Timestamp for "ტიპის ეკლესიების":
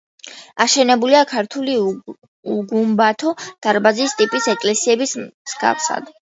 4.23-5.15